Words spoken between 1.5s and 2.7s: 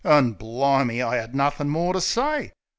more ter say!